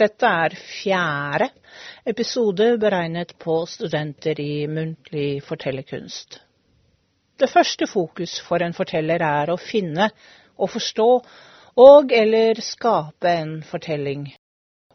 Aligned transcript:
Dette 0.00 0.24
er 0.24 0.54
fjerde 0.56 1.50
episode 2.08 2.70
beregnet 2.80 3.34
på 3.42 3.58
studenter 3.68 4.38
i 4.40 4.64
muntlig 4.64 5.42
fortellerkunst. 5.44 6.38
Det 7.36 7.48
første 7.52 7.84
fokus 7.90 8.38
for 8.46 8.64
en 8.64 8.72
forteller 8.72 9.20
er 9.20 9.52
å 9.52 9.58
finne 9.60 10.06
og 10.56 10.72
forstå 10.72 11.08
og 11.84 12.16
eller 12.16 12.62
skape 12.64 13.34
en 13.42 13.52
fortelling. 13.68 14.24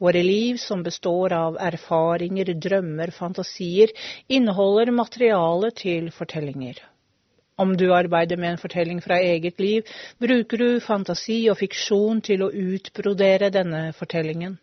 Våre 0.02 0.26
liv, 0.26 0.58
som 0.58 0.82
består 0.84 1.38
av 1.38 1.62
erfaringer, 1.62 2.56
drømmer, 2.58 3.14
fantasier, 3.14 3.94
inneholder 4.28 4.90
materiale 4.92 5.70
til 5.86 6.10
fortellinger. 6.18 6.82
Om 7.62 7.78
du 7.78 7.92
arbeider 7.94 8.42
med 8.42 8.56
en 8.56 8.64
fortelling 8.66 9.06
fra 9.06 9.22
eget 9.22 9.62
liv, 9.62 9.86
bruker 10.18 10.58
du 10.58 10.70
fantasi 10.82 11.44
og 11.54 11.62
fiksjon 11.62 12.26
til 12.26 12.44
å 12.44 12.52
utbrodere 12.52 13.54
denne 13.54 13.92
fortellingen. 13.96 14.58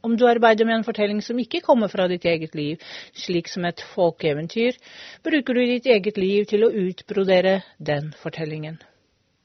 Om 0.00 0.16
du 0.16 0.24
arbeider 0.28 0.64
med 0.64 0.78
en 0.78 0.84
fortelling 0.84 1.20
som 1.22 1.38
ikke 1.38 1.60
kommer 1.64 1.90
fra 1.92 2.06
ditt 2.08 2.24
eget 2.24 2.54
liv, 2.56 2.80
slik 3.12 3.50
som 3.52 3.66
et 3.68 3.82
folkeeventyr, 3.94 4.78
bruker 5.24 5.54
du 5.54 5.60
ditt 5.68 5.88
eget 5.92 6.16
liv 6.16 6.46
til 6.48 6.64
å 6.64 6.70
utbrodere 6.72 7.60
den 7.76 8.14
fortellingen. 8.22 8.78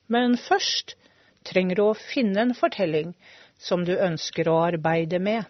Men 0.07 0.37
først 0.39 0.95
trenger 1.45 1.75
du 1.75 1.83
å 1.89 1.97
finne 1.97 2.45
en 2.45 2.55
fortelling 2.55 3.11
som 3.59 3.83
du 3.85 3.97
ønsker 3.97 4.47
å 4.47 4.61
arbeide 4.69 5.19
med. 5.19 5.43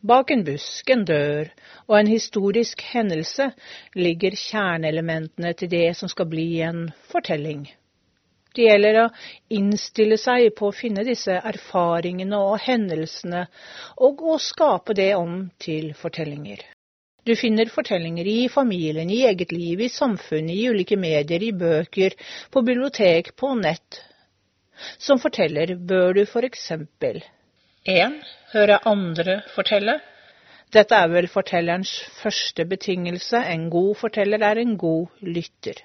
Bak 0.00 0.30
en 0.32 0.46
busk, 0.46 0.88
en 0.88 1.04
dør 1.04 1.50
og 1.84 1.98
en 1.98 2.08
historisk 2.08 2.80
hendelse 2.94 3.50
ligger 3.98 4.32
kjerneelementene 4.32 5.52
til 5.60 5.68
det 5.68 5.90
som 5.98 6.08
skal 6.08 6.30
bli 6.30 6.62
en 6.64 6.86
fortelling. 7.12 7.66
Det 8.54 8.66
gjelder 8.66 8.96
å 9.04 9.06
innstille 9.54 10.18
seg 10.18 10.48
på 10.58 10.70
å 10.70 10.74
finne 10.74 11.04
disse 11.06 11.36
erfaringene 11.38 12.38
og 12.50 12.58
hendelsene, 12.64 13.44
og 14.02 14.22
å 14.26 14.36
skape 14.42 14.96
det 14.98 15.12
om 15.14 15.44
til 15.62 15.92
fortellinger. 15.98 16.64
Du 17.26 17.36
finner 17.36 17.68
fortellinger 17.70 18.26
i 18.26 18.48
familien, 18.50 19.10
i 19.12 19.22
eget 19.28 19.52
liv, 19.52 19.80
i 19.84 19.90
samfunnet, 19.92 20.56
i 20.56 20.70
ulike 20.72 20.96
medier, 20.98 21.42
i 21.42 21.52
bøker, 21.52 22.16
på 22.50 22.62
bibliotek, 22.66 23.34
på 23.36 23.52
nett. 23.60 24.00
Som 24.98 25.20
forteller 25.20 25.76
bør 25.76 26.16
du 26.16 26.24
for 26.26 26.46
eksempel 26.48 27.20
1. 27.86 28.16
Høre 28.54 28.80
andre 28.88 29.42
fortelle. 29.54 29.98
Dette 30.72 30.96
er 30.96 31.12
vel 31.12 31.28
fortellerens 31.28 31.92
første 32.20 32.64
betingelse. 32.66 33.44
En 33.52 33.68
god 33.70 33.94
forteller 34.00 34.42
er 34.46 34.62
en 34.62 34.76
god 34.80 35.22
lytter. 35.22 35.84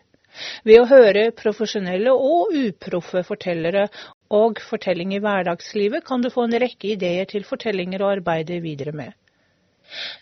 Ved 0.67 0.81
å 0.81 0.88
høre 0.89 1.30
profesjonelle 1.38 2.14
og 2.14 2.55
uproffe 2.55 3.23
fortellere 3.28 3.88
og 4.36 4.59
fortelling 4.69 5.14
i 5.16 5.22
hverdagslivet 5.23 6.05
kan 6.08 6.23
du 6.23 6.31
få 6.33 6.47
en 6.47 6.59
rekke 6.66 6.94
ideer 6.95 7.30
til 7.30 7.47
fortellinger 7.47 8.03
å 8.03 8.11
arbeide 8.17 8.59
videre 8.63 8.95
med. 8.95 9.13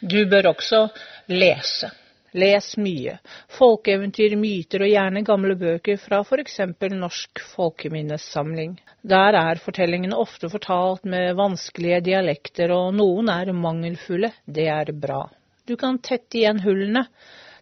Du 0.01 0.25
bør 0.29 0.53
også 0.53 0.87
lese. 1.31 1.91
Les 2.33 2.71
mye. 2.81 3.19
Folkeeventyr, 3.59 4.33
myter 4.41 4.81
og 4.81 4.89
gjerne 4.89 5.21
gamle 5.25 5.53
bøker 5.53 5.99
fra 6.01 6.23
f.eks. 6.25 6.55
Norsk 6.95 7.43
folkeminnesamling. 7.51 8.79
Der 9.05 9.37
er 9.37 9.61
fortellingene 9.61 10.17
ofte 10.17 10.49
fortalt 10.49 11.05
med 11.05 11.35
vanskelige 11.37 12.01
dialekter, 12.09 12.73
og 12.73 12.97
noen 12.97 13.29
er 13.29 13.53
mangelfulle. 13.53 14.31
Det 14.49 14.65
er 14.65 14.89
bra. 14.97 15.27
Du 15.69 15.77
kan 15.77 16.01
tette 16.01 16.41
igjen 16.41 16.63
hullene. 16.65 17.05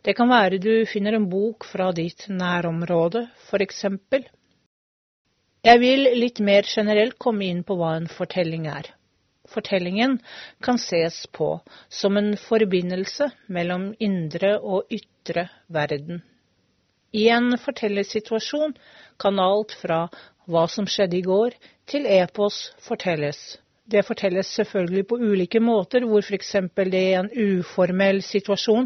Det 0.01 0.15
kan 0.17 0.31
være 0.31 0.57
du 0.57 0.85
finner 0.89 1.13
en 1.13 1.27
bok 1.29 1.65
fra 1.69 1.91
ditt 1.93 2.25
nærområde, 2.29 3.27
for 3.49 3.61
eksempel. 3.61 4.25
Jeg 5.61 5.77
vil 5.77 6.07
litt 6.17 6.39
mer 6.41 6.65
generelt 6.65 7.19
komme 7.21 7.45
inn 7.45 7.61
på 7.63 7.77
hva 7.77 7.93
en 7.99 8.09
fortelling 8.09 8.65
er. 8.65 8.89
Fortellingen 9.51 10.17
kan 10.63 10.79
ses 10.81 11.27
på 11.37 11.51
som 11.89 12.17
en 12.17 12.33
forbindelse 12.39 13.29
mellom 13.53 13.91
indre 13.99 14.55
og 14.57 14.89
ytre 14.89 15.49
verden. 15.69 16.23
I 17.13 17.27
en 17.29 17.53
fortellersituasjon 17.59 18.73
kan 19.21 19.39
alt 19.43 19.75
fra 19.77 20.07
hva 20.49 20.65
som 20.71 20.87
skjedde 20.89 21.19
i 21.19 21.25
går, 21.25 21.53
til 21.85 22.07
epos 22.09 22.71
fortelles. 22.81 23.59
Det 23.89 24.03
fortelles 24.05 24.47
selvfølgelig 24.55 25.03
på 25.09 25.17
ulike 25.17 25.59
måter, 25.59 26.03
hvor 26.05 26.21
f.eks. 26.21 26.51
det 26.91 26.99
i 27.01 27.13
en 27.17 27.29
uformell 27.33 28.19
situasjon 28.21 28.85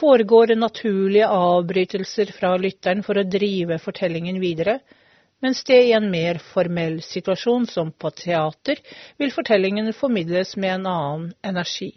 foregår 0.00 0.52
naturlige 0.58 1.26
avbrytelser 1.32 2.32
fra 2.38 2.50
lytteren 2.60 3.00
for 3.06 3.16
å 3.18 3.24
drive 3.24 3.78
fortellingen 3.80 4.40
videre, 4.42 4.78
mens 5.42 5.64
det 5.64 5.78
i 5.86 5.94
en 5.96 6.10
mer 6.12 6.38
formell 6.52 7.00
situasjon, 7.02 7.66
som 7.72 7.90
på 7.92 8.10
teater, 8.20 8.80
vil 9.18 9.32
fortellingen 9.32 9.92
formidles 9.96 10.56
med 10.56 10.74
en 10.74 10.86
annen 10.92 11.32
energi. 11.42 11.90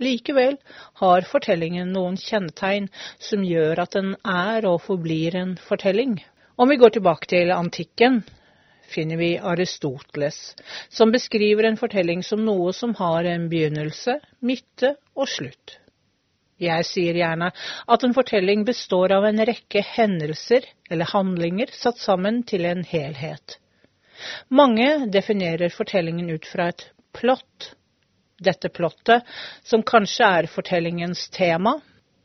Likevel 0.00 0.56
har 1.02 1.28
fortellingen 1.28 1.92
noen 1.92 2.16
kjennetegn 2.16 2.88
som 3.18 3.44
gjør 3.44 3.84
at 3.84 3.96
den 3.98 4.14
er 4.24 4.64
og 4.70 4.80
forblir 4.86 5.36
en 5.36 5.56
fortelling. 5.68 6.16
Om 6.56 6.68
vi 6.72 6.80
går 6.80 6.96
tilbake 6.96 7.28
til 7.28 7.52
antikken, 7.54 8.22
finner 8.88 9.16
vi 9.16 9.38
Aristoteles, 9.38 10.56
som 10.88 11.12
beskriver 11.12 11.64
en 11.68 11.76
fortelling 11.76 12.22
som 12.24 12.44
noe 12.44 12.72
som 12.72 12.94
har 12.98 13.24
en 13.24 13.48
begynnelse, 13.50 14.18
midte 14.40 14.94
og 15.14 15.28
slutt. 15.28 15.78
Jeg 16.58 16.86
sier 16.88 17.14
gjerne 17.14 17.52
at 17.86 18.04
en 18.04 18.14
fortelling 18.16 18.64
består 18.66 19.12
av 19.14 19.28
en 19.28 19.44
rekke 19.46 19.82
hendelser 19.94 20.66
eller 20.90 21.12
handlinger 21.12 21.70
satt 21.70 22.00
sammen 22.02 22.42
til 22.48 22.66
en 22.66 22.82
helhet. 22.82 23.58
Mange 24.50 25.06
definerer 25.14 25.70
fortellingen 25.70 26.30
ut 26.34 26.48
fra 26.50 26.72
et 26.72 26.88
plott. 27.14 27.74
Dette 28.38 28.70
plottet, 28.70 29.22
som 29.66 29.82
kanskje 29.86 30.26
er 30.40 30.50
fortellingens 30.50 31.24
tema 31.34 31.76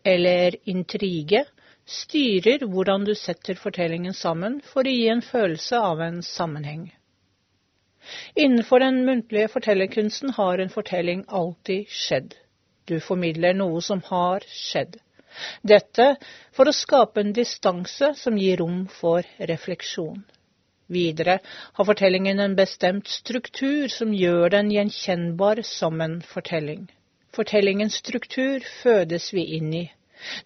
eller 0.06 0.58
intrige, 0.70 1.46
styrer 1.90 2.64
hvordan 2.72 3.04
du 3.06 3.14
setter 3.16 3.58
fortellingen 3.60 4.14
sammen 4.16 4.60
for 4.72 4.88
å 4.88 4.92
gi 4.94 5.08
en 5.12 5.22
følelse 5.26 5.80
av 5.92 6.02
en 6.06 6.22
sammenheng. 6.24 6.86
Innenfor 8.36 8.84
den 8.84 9.02
muntlige 9.08 9.50
fortellerkunsten 9.52 10.34
har 10.38 10.60
en 10.60 10.72
fortelling 10.72 11.24
alltid 11.28 11.88
skjedd. 11.92 12.34
Du 12.88 13.00
formidler 13.00 13.56
noe 13.56 13.82
som 13.82 14.02
har 14.10 14.44
skjedd. 14.48 14.98
Dette 15.64 16.08
for 16.54 16.70
å 16.70 16.76
skape 16.76 17.24
en 17.24 17.34
distanse 17.34 18.12
som 18.20 18.38
gir 18.38 18.60
rom 18.62 18.84
for 19.00 19.24
refleksjon. 19.40 20.24
Videre 20.94 21.40
har 21.74 21.88
fortellingen 21.88 22.44
en 22.44 22.58
bestemt 22.60 23.08
struktur 23.08 23.88
som 23.90 24.12
gjør 24.14 24.52
den 24.58 24.70
gjenkjennbar 24.72 25.64
som 25.66 26.02
en 26.04 26.20
fortelling. 26.28 26.86
Fortellingens 27.34 27.96
struktur 28.04 28.62
fødes 28.84 29.32
vi 29.34 29.48
inn 29.58 29.72
i, 29.74 29.86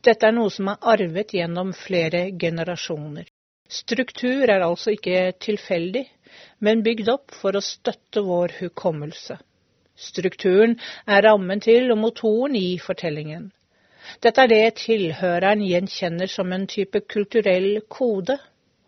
dette 0.08 0.28
er 0.28 0.34
noe 0.36 0.52
som 0.54 0.70
er 0.72 0.86
arvet 0.94 1.34
gjennom 1.38 1.74
flere 1.78 2.22
generasjoner. 2.44 3.28
Struktur 3.80 4.48
er 4.50 4.64
altså 4.66 4.94
ikke 4.96 5.34
tilfeldig, 5.44 6.06
men 6.64 6.82
bygd 6.86 7.10
opp 7.14 7.36
for 7.42 7.58
å 7.60 7.64
støtte 7.66 8.24
vår 8.26 8.56
hukommelse. 8.62 9.38
Strukturen 9.98 10.78
er 11.10 11.26
rammen 11.26 11.62
til 11.66 11.92
og 11.94 12.00
motoren 12.04 12.56
i 12.56 12.78
fortellingen. 12.82 13.50
Dette 14.24 14.46
er 14.46 14.52
det 14.52 14.76
tilhøreren 14.86 15.64
gjenkjenner 15.68 16.32
som 16.32 16.54
en 16.56 16.68
type 16.70 17.02
kulturell 17.12 17.82
kode. 17.92 18.38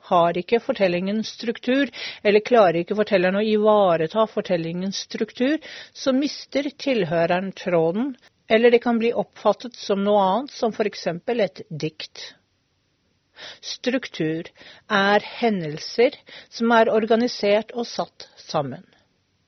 Har 0.09 0.38
ikke 0.39 0.61
fortellingen 0.63 1.19
struktur, 1.27 1.89
eller 2.23 2.45
klarer 2.45 2.79
ikke 2.81 2.95
fortelleren 2.97 3.41
å 3.41 3.45
ivareta 3.45 4.23
fortellingens 4.31 5.03
struktur, 5.09 5.57
så 5.94 6.13
mister 6.16 6.69
tilhøreren 6.81 7.51
tråden, 7.57 8.13
eller 8.49 8.71
det 8.71 8.79
kan 8.79 8.97
bli 8.99 9.11
oppfattet 9.13 9.75
som 9.77 10.01
noe 10.03 10.21
annet, 10.25 10.51
som 10.57 10.73
for 10.73 10.89
eksempel 10.89 11.43
et 11.45 11.61
dikt. 11.69 12.21
Struktur 13.63 14.49
er 14.91 15.23
hendelser 15.39 16.17
som 16.51 16.73
er 16.75 16.89
organisert 16.91 17.71
og 17.77 17.85
satt 17.88 18.25
sammen. 18.49 18.83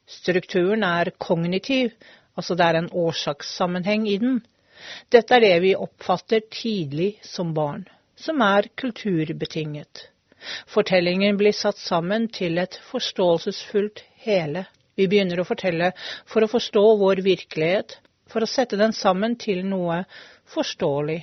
Strukturen 0.05 0.85
er 0.85 1.11
kognitiv, 1.17 1.95
altså 2.37 2.55
det 2.55 2.67
er 2.67 2.79
en 2.81 2.91
årsakssammenheng 2.93 4.05
i 4.11 4.19
den. 4.21 4.39
Dette 5.13 5.35
er 5.37 5.43
det 5.47 5.55
vi 5.65 5.73
oppfatter 5.75 6.45
tidlig 6.53 7.15
som 7.25 7.55
barn, 7.57 7.87
som 8.15 8.41
er 8.45 8.69
kulturbetinget. 8.77 10.05
Fortellingen 10.69 11.37
blir 11.41 11.53
satt 11.57 11.81
sammen 11.81 12.29
til 12.33 12.61
et 12.61 12.77
forståelsesfullt 12.91 14.05
hele. 14.25 14.65
Vi 14.97 15.07
begynner 15.09 15.41
å 15.41 15.47
fortelle 15.47 15.91
for 16.29 16.43
å 16.45 16.49
forstå 16.51 16.85
vår 17.01 17.21
virkelighet, 17.25 17.97
for 18.31 18.43
å 18.45 18.49
sette 18.49 18.77
den 18.79 18.93
sammen 18.95 19.35
til 19.39 19.63
noe 19.67 20.01
forståelig. 20.53 21.19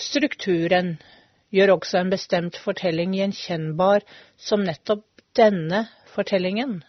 Strukturen 0.00 0.94
gjør 1.54 1.74
også 1.76 2.00
en 2.02 2.12
bestemt 2.12 2.58
fortelling 2.62 3.16
gjenkjennbar 3.18 4.04
som 4.48 4.64
nettopp 4.66 5.04
denne 5.38 5.84
fortellingen. 6.14 6.80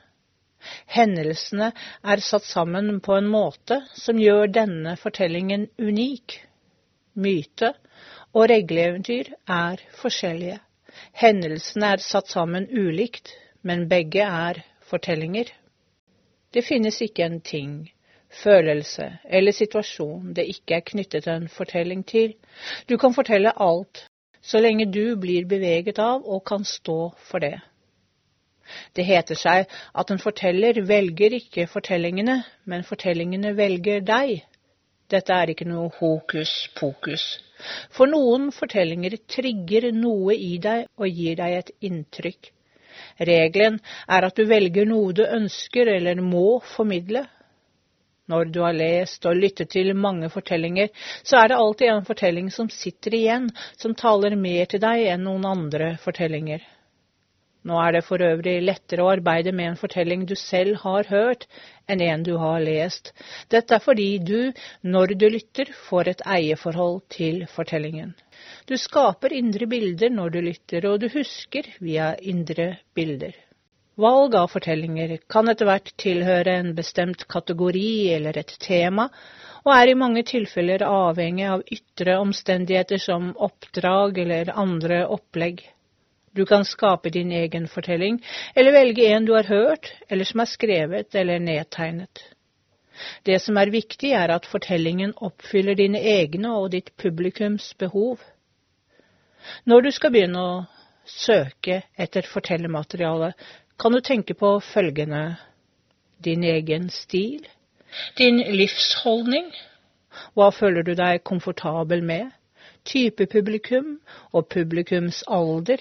Hendelsene 0.92 1.72
er 2.14 2.24
satt 2.24 2.44
sammen 2.48 2.98
på 3.04 3.16
en 3.16 3.30
måte 3.32 3.82
som 3.96 4.20
gjør 4.20 4.52
denne 4.60 4.98
fortellingen 5.00 5.70
unik. 5.80 6.40
Myte 7.20 7.74
og 8.36 8.50
regleeventyr 8.52 9.32
er 9.50 9.82
forskjellige. 10.02 10.60
Hendelsene 11.16 11.94
er 11.96 12.04
satt 12.04 12.30
sammen 12.32 12.68
ulikt, 12.70 13.32
men 13.64 13.88
begge 13.92 14.26
er 14.26 14.62
fortellinger. 14.92 15.48
Det 16.54 16.64
finnes 16.66 17.00
ikke 17.06 17.26
en 17.26 17.40
ting, 17.46 17.74
følelse 18.30 19.08
eller 19.30 19.56
situasjon 19.56 20.34
det 20.36 20.46
ikke 20.54 20.78
er 20.78 20.86
knyttet 20.86 21.28
en 21.28 21.48
fortelling 21.50 22.06
til. 22.08 22.36
Du 22.90 22.98
kan 22.98 23.14
fortelle 23.14 23.54
alt, 23.56 24.06
så 24.42 24.62
lenge 24.62 24.86
du 24.92 25.16
blir 25.20 25.48
beveget 25.50 26.00
av 26.00 26.24
og 26.26 26.46
kan 26.46 26.66
stå 26.66 27.00
for 27.30 27.40
det. 27.44 27.58
Det 28.96 29.06
heter 29.06 29.36
seg 29.36 29.66
at 29.98 30.12
en 30.14 30.22
forteller 30.22 30.82
velger 30.86 31.34
ikke 31.40 31.66
fortellingene, 31.68 32.44
men 32.66 32.86
fortellingene 32.86 33.56
velger 33.58 34.04
deg. 34.06 34.44
Dette 35.10 35.34
er 35.34 35.50
ikke 35.50 35.66
noe 35.66 35.90
hokus 35.98 36.52
pokus. 36.78 37.24
For 37.90 38.08
noen 38.08 38.52
fortellinger 38.54 39.18
trigger 39.28 39.90
noe 39.96 40.36
i 40.38 40.58
deg 40.62 40.86
og 41.02 41.10
gir 41.10 41.40
deg 41.42 41.58
et 41.58 41.72
inntrykk. 41.90 42.52
Regelen 43.20 43.80
er 44.08 44.28
at 44.28 44.38
du 44.38 44.46
velger 44.48 44.86
noe 44.88 45.16
du 45.18 45.26
ønsker 45.26 45.90
eller 45.96 46.22
må 46.22 46.60
formidle. 46.76 47.26
Når 48.30 48.52
du 48.54 48.60
har 48.62 48.76
lest 48.78 49.26
og 49.26 49.38
lyttet 49.42 49.72
til 49.74 49.96
mange 49.98 50.30
fortellinger, 50.30 50.90
så 51.24 51.42
er 51.42 51.50
det 51.50 51.62
alltid 51.62 51.94
en 51.94 52.06
fortelling 52.06 52.52
som 52.54 52.70
sitter 52.70 53.16
igjen, 53.18 53.50
som 53.78 53.96
taler 53.98 54.38
mer 54.38 54.70
til 54.70 54.84
deg 54.84 55.08
enn 55.14 55.26
noen 55.26 55.48
andre 55.50 55.96
fortellinger. 56.04 56.62
Nå 57.68 57.76
er 57.84 57.98
det 57.98 58.06
for 58.08 58.24
øvrig 58.24 58.62
lettere 58.64 59.04
å 59.04 59.10
arbeide 59.12 59.52
med 59.52 59.74
en 59.74 59.80
fortelling 59.80 60.24
du 60.30 60.36
selv 60.40 60.78
har 60.86 61.10
hørt, 61.12 61.44
enn 61.92 62.02
en 62.06 62.24
du 62.24 62.32
har 62.40 62.62
lest. 62.64 63.12
Dette 63.52 63.76
er 63.76 63.84
fordi 63.84 64.08
du, 64.24 64.54
når 64.82 65.16
du 65.20 65.28
lytter, 65.34 65.74
får 65.90 66.14
et 66.14 66.24
eierforhold 66.38 67.02
til 67.12 67.44
fortellingen. 67.52 68.16
Du 68.70 68.78
skaper 68.80 69.36
indre 69.36 69.68
bilder 69.68 70.14
når 70.14 70.38
du 70.38 70.40
lytter, 70.48 70.88
og 70.88 71.02
du 71.04 71.10
husker 71.12 71.68
via 71.84 72.14
indre 72.22 72.78
bilder. 72.96 73.36
Valg 74.00 74.36
av 74.40 74.48
fortellinger 74.48 75.18
kan 75.34 75.50
etter 75.52 75.68
hvert 75.68 75.90
tilhøre 76.00 76.54
en 76.62 76.70
bestemt 76.78 77.26
kategori 77.34 78.14
eller 78.16 78.38
et 78.40 78.54
tema, 78.64 79.10
og 79.66 79.74
er 79.76 79.92
i 79.92 79.98
mange 80.00 80.24
tilfeller 80.30 80.86
avhengig 80.88 81.50
av 81.52 81.66
ytre 81.76 82.16
omstendigheter 82.22 83.02
som 83.04 83.34
oppdrag 83.50 84.22
eller 84.24 84.54
andre 84.56 85.02
opplegg. 85.18 85.66
Du 86.32 86.46
kan 86.48 86.64
skape 86.64 87.12
din 87.12 87.34
egen 87.42 87.68
fortelling, 87.68 88.22
eller 88.56 88.78
velge 88.78 89.12
en 89.12 89.28
du 89.28 89.34
har 89.36 89.52
hørt, 89.52 89.92
eller 90.08 90.32
som 90.32 90.46
er 90.46 90.54
skrevet 90.54 91.20
eller 91.20 91.44
nedtegnet. 91.44 92.24
Det 93.28 93.42
som 93.44 93.60
er 93.60 93.76
viktig, 93.76 94.14
er 94.16 94.32
at 94.32 94.48
fortellingen 94.48 95.12
oppfyller 95.20 95.76
dine 95.76 96.00
egne 96.00 96.56
og 96.56 96.72
ditt 96.72 96.96
publikums 96.96 97.74
behov. 97.76 98.24
Når 99.68 99.82
du 99.90 99.92
skal 99.92 100.16
begynne 100.16 100.40
å 100.40 100.60
søke 101.10 101.82
etter 102.00 102.28
fortellermateriale, 102.32 103.34
kan 103.80 103.96
du 103.96 104.02
tenke 104.02 104.34
på 104.34 104.58
følgende? 104.74 105.38
Din 106.20 106.44
egen 106.44 106.90
stil, 106.92 107.48
din 108.18 108.42
livsholdning, 108.44 109.54
hva 110.36 110.50
føler 110.52 110.84
du 110.84 110.92
deg 111.00 111.24
komfortabel 111.24 112.04
med, 112.04 112.28
type 112.84 113.26
publikum 113.32 113.96
og 114.34 114.50
publikums 114.52 115.24
alder, 115.28 115.80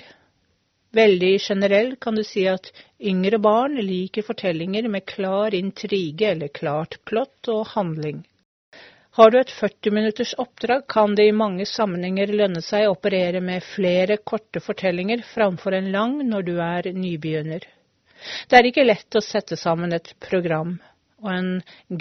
Veldig 0.97 1.35
generelt 1.45 1.99
kan 2.01 2.17
du 2.17 2.23
si 2.25 2.47
at 2.49 2.71
yngre 3.11 3.39
barn 3.45 3.75
liker 3.77 4.25
fortellinger 4.25 4.89
med 4.89 5.05
klar 5.05 5.53
intrige 5.55 6.31
eller 6.31 6.49
klart 6.49 6.97
plott 7.05 7.51
og 7.53 7.67
handling. 7.75 8.23
Har 9.19 9.31
du 9.31 9.39
et 9.41 9.51
40 9.53 9.93
minutters 9.93 10.33
oppdrag, 10.39 10.87
kan 10.89 11.15
det 11.19 11.27
i 11.29 11.35
mange 11.35 11.67
sammenhenger 11.67 12.33
lønne 12.41 12.63
seg 12.65 12.87
å 12.87 12.95
operere 12.95 13.43
med 13.45 13.67
flere 13.67 14.17
korte 14.33 14.63
fortellinger 14.65 15.25
framfor 15.35 15.77
en 15.77 15.91
lang 15.93 16.17
når 16.31 16.47
du 16.47 16.55
er 16.63 16.89
nybegynner. 16.95 17.67
Det 18.49 18.59
er 18.59 18.69
ikke 18.69 18.87
lett 18.87 19.19
å 19.19 19.25
sette 19.25 19.57
sammen 19.59 19.93
et 19.95 20.13
program, 20.23 20.77
og 21.23 21.31
en 21.33 21.51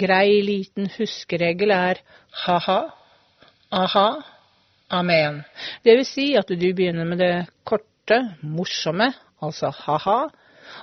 grei 0.00 0.40
liten 0.44 0.88
huskeregel 0.96 1.74
er 1.74 2.02
ha-ha, 2.44 2.80
aha, 3.74 4.08
amen. 5.00 5.42
Det 5.84 5.98
vil 6.00 6.08
si 6.08 6.28
at 6.38 6.50
du 6.50 6.68
begynner 6.72 7.08
med 7.08 7.22
det 7.22 7.32
korte 7.68 8.20
morsomme, 8.42 9.12
altså 9.42 9.72
ha-ha, 9.84 10.20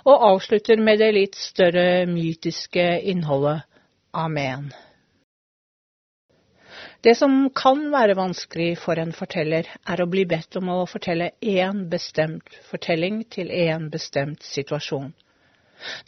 og 0.06 0.26
avslutter 0.32 0.82
med 0.82 1.00
det 1.02 1.12
litt 1.16 1.38
større 1.38 2.06
mytiske 2.10 2.86
innholdet 3.12 3.64
amen. 4.16 4.72
Det 7.06 7.14
som 7.20 7.52
kan 7.54 7.84
være 7.94 8.16
vanskelig 8.18 8.80
for 8.82 8.98
en 8.98 9.12
forteller, 9.14 9.68
er 9.86 10.02
å 10.02 10.08
bli 10.10 10.24
bedt 10.26 10.58
om 10.58 10.72
å 10.74 10.88
fortelle 10.90 11.36
én 11.38 11.84
bestemt 11.92 12.50
fortelling 12.66 13.20
til 13.30 13.52
én 13.54 13.92
bestemt 13.94 14.42
situasjon, 14.42 15.12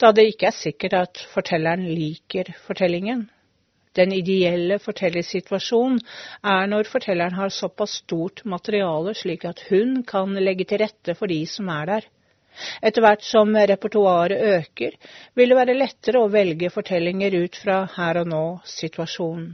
da 0.00 0.12
det 0.12 0.28
ikke 0.32 0.48
er 0.50 0.56
sikkert 0.56 0.96
at 0.98 1.20
fortelleren 1.32 1.84
liker 1.88 2.52
fortellingen. 2.66 3.26
Den 3.98 4.12
ideelle 4.14 4.78
fortellersituasjonen 4.78 5.98
er 6.46 6.68
når 6.70 6.90
fortelleren 6.92 7.34
har 7.38 7.50
såpass 7.54 7.96
stort 8.04 8.44
materiale 8.44 9.14
slik 9.18 9.46
at 9.48 9.64
hun 9.70 10.02
kan 10.06 10.36
legge 10.38 10.68
til 10.68 10.82
rette 10.84 11.16
for 11.18 11.30
de 11.30 11.40
som 11.50 11.70
er 11.74 11.92
der. 11.92 12.08
Etter 12.82 13.04
hvert 13.04 13.22
som 13.22 13.54
repertoaret 13.54 14.40
øker, 14.58 14.96
vil 15.34 15.50
det 15.52 15.58
være 15.58 15.78
lettere 15.78 16.22
å 16.22 16.30
velge 16.32 16.70
fortellinger 16.74 17.36
ut 17.44 17.58
fra 17.62 17.84
her 17.96 18.22
og 18.22 18.30
nå-situasjonen. 18.32 19.52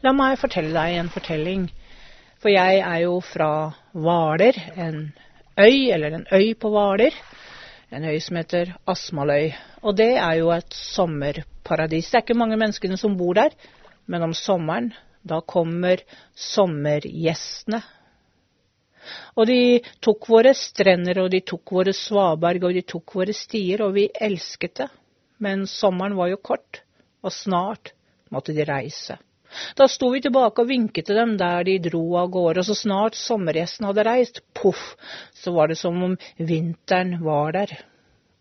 La 0.00 0.12
meg 0.16 0.38
fortelle 0.40 0.72
deg 0.72 0.96
en 0.96 1.12
fortelling 1.12 1.68
for 2.40 2.48
jeg 2.48 2.80
er 2.80 3.02
jo 3.04 3.18
fra 3.20 3.50
Hvaler, 3.92 4.56
en 4.80 5.10
øy, 5.60 5.90
eller 5.92 6.16
en 6.16 6.26
øy 6.32 6.54
på 6.56 6.70
Hvaler. 6.72 7.12
En 7.92 8.06
øy 8.08 8.16
som 8.22 8.38
heter 8.38 8.72
Asmaløy. 8.88 9.52
Og 9.82 9.96
det 9.96 10.14
er 10.16 10.38
jo 10.38 10.48
et 10.54 10.72
sommerparadis. 10.72 12.08
Det 12.08 12.16
er 12.16 12.24
ikke 12.24 12.38
mange 12.38 12.56
menneskene 12.56 12.96
som 12.96 13.18
bor 13.18 13.34
der, 13.36 13.52
men 14.06 14.22
om 14.22 14.34
sommeren, 14.34 14.92
da 15.22 15.40
kommer 15.40 16.00
sommergjestene. 16.34 17.82
Og 19.36 19.46
de 19.48 19.80
tok 20.00 20.28
våre 20.28 20.54
strender, 20.56 21.20
og 21.20 21.30
de 21.32 21.42
tok 21.44 21.76
våre 21.76 21.92
svaberg, 21.92 22.64
og 22.64 22.76
de 22.76 22.86
tok 22.88 23.16
våre 23.20 23.36
stier, 23.36 23.82
og 23.84 23.98
vi 23.98 24.08
elsket 24.14 24.78
det. 24.80 24.92
Men 25.38 25.66
sommeren 25.68 26.16
var 26.16 26.32
jo 26.32 26.40
kort, 26.40 26.84
og 27.20 27.34
snart 27.36 27.92
måtte 28.32 28.56
de 28.56 28.64
reise. 28.64 29.18
Da 29.78 29.88
sto 29.90 30.10
vi 30.14 30.22
tilbake 30.24 30.62
og 30.62 30.70
vinket 30.70 31.08
til 31.08 31.18
dem 31.18 31.36
der 31.40 31.64
de 31.66 31.78
dro 31.90 32.02
av 32.20 32.30
gårde, 32.34 32.62
og 32.62 32.68
så 32.68 32.78
snart 32.78 33.18
sommergjesten 33.18 33.88
hadde 33.88 34.06
reist, 34.06 34.42
poff, 34.54 34.94
så 35.36 35.54
var 35.56 35.70
det 35.70 35.78
som 35.80 36.02
om 36.06 36.18
vinteren 36.38 37.18
var 37.24 37.56
der. 37.58 37.78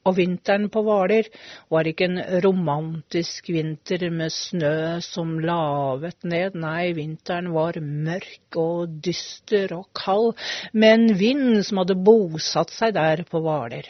Og 0.08 0.16
vinteren 0.16 0.70
på 0.72 0.82
Hvaler 0.86 1.28
var 1.70 1.88
ikke 1.90 2.08
en 2.08 2.20
romantisk 2.46 3.50
vinter 3.52 4.06
med 4.16 4.32
snø 4.34 5.02
som 5.04 5.36
lavet 5.44 6.24
ned, 6.24 6.56
nei, 6.58 6.94
vinteren 6.98 7.52
var 7.54 7.78
mørk 7.84 8.58
og 8.62 8.96
dyster 9.06 9.76
og 9.76 9.90
kald, 9.98 10.32
med 10.74 10.96
en 10.96 11.18
vind 11.20 11.60
som 11.68 11.84
hadde 11.84 12.00
bosatt 12.00 12.72
seg 12.74 12.96
der 12.98 13.26
på 13.28 13.44
Hvaler. 13.44 13.90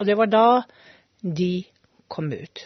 Og 0.00 0.08
det 0.08 0.16
var 0.16 0.32
da 0.32 0.46
de 1.20 1.52
kom 2.08 2.32
ut. 2.32 2.64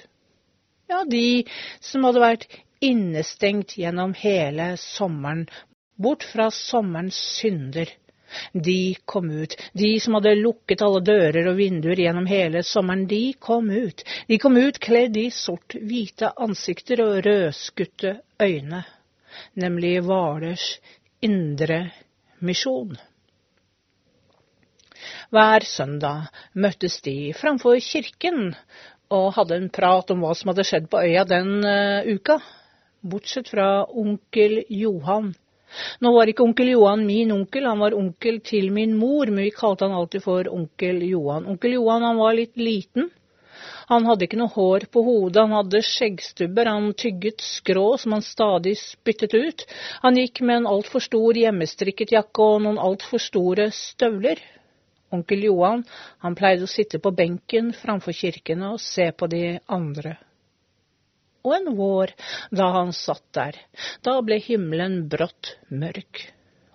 Ja, 0.88 1.02
de 1.08 1.42
som 1.82 2.06
hadde 2.06 2.22
vært 2.22 2.46
innestengt 2.84 3.76
gjennom 3.78 4.14
hele 4.18 4.74
sommeren, 4.80 5.46
bort 5.96 6.24
fra 6.24 6.50
sommerens 6.50 7.18
synder. 7.38 7.88
De 8.52 8.96
kom 9.04 9.30
ut. 9.30 9.54
De 9.72 10.00
som 10.00 10.16
hadde 10.18 10.34
lukket 10.34 10.82
alle 10.82 11.00
dører 11.06 11.48
og 11.50 11.58
vinduer 11.58 12.00
gjennom 12.02 12.26
hele 12.26 12.64
sommeren, 12.66 13.06
de 13.06 13.34
kom 13.38 13.70
ut. 13.70 14.02
De 14.26 14.38
kom 14.42 14.58
ut 14.58 14.80
kledd 14.82 15.16
i 15.20 15.28
sort-hvite 15.30 16.32
ansikter 16.46 17.04
og 17.04 17.20
rødskutte 17.26 18.16
øyne, 18.42 18.82
nemlig 19.54 20.00
Hvalers 20.06 20.66
indre 21.22 21.86
misjon. 22.44 22.96
Hver 25.34 25.64
søndag 25.68 26.28
møttes 26.54 27.00
de 27.04 27.32
framfor 27.36 27.78
kirken 27.82 28.54
og 29.14 29.32
hadde 29.36 29.56
en 29.60 29.70
prat 29.72 30.10
om 30.14 30.22
hva 30.24 30.34
som 30.34 30.50
hadde 30.50 30.66
skjedd 30.66 30.86
på 30.90 31.00
øya 31.04 31.24
den 31.28 31.58
uh, 31.60 32.06
uka 32.08 32.38
bortsett 33.04 33.50
fra 33.52 33.84
onkel 33.84 34.62
Johan. 34.68 35.32
Nå 36.00 36.12
var 36.14 36.30
ikke 36.30 36.44
onkel 36.44 36.70
Johan 36.74 37.02
min 37.06 37.32
onkel, 37.34 37.66
han 37.66 37.82
var 37.82 37.96
onkel 37.98 38.40
til 38.46 38.70
min 38.72 38.94
mor, 38.96 39.26
men 39.26 39.46
vi 39.46 39.52
kalte 39.54 39.88
han 39.88 39.96
alltid 39.96 40.22
for 40.24 40.48
onkel 40.50 41.02
Johan. 41.08 41.48
Onkel 41.50 41.76
Johan 41.78 42.06
han 42.06 42.20
var 42.20 42.36
litt 42.38 42.56
liten. 42.60 43.10
Han 43.88 44.06
hadde 44.08 44.26
ikke 44.26 44.38
noe 44.40 44.52
hår 44.54 44.86
på 44.92 45.02
hodet, 45.04 45.42
han 45.42 45.56
hadde 45.58 45.82
skjeggstubber, 45.84 46.70
han 46.70 46.92
tygget 46.98 47.44
skrå 47.44 47.86
som 48.00 48.16
han 48.16 48.24
stadig 48.24 48.74
spyttet 48.80 49.34
ut. 49.34 49.64
Han 50.04 50.18
gikk 50.20 50.40
med 50.40 50.62
en 50.62 50.70
altfor 50.74 51.04
stor 51.04 51.36
hjemmestrikket 51.38 52.14
jakke 52.16 52.50
og 52.54 52.62
noen 52.64 52.80
altfor 52.80 53.22
store 53.22 53.68
støvler. 53.76 54.40
Onkel 55.14 55.44
Johan 55.46 55.84
han 56.24 56.36
pleide 56.38 56.66
å 56.66 56.70
sitte 56.70 56.98
på 57.02 57.12
benken 57.14 57.74
framfor 57.76 58.16
kirkene 58.16 58.72
og 58.74 58.82
se 58.82 59.10
på 59.12 59.28
de 59.30 59.44
andre. 59.70 60.16
Og 61.44 61.56
en 61.58 61.74
vår 61.76 62.14
da 62.54 62.70
han 62.78 62.92
satt 62.96 63.24
der. 63.36 63.58
Da 64.04 64.16
ble 64.24 64.40
himmelen 64.42 65.04
brått 65.12 65.54
mørk, 65.68 66.22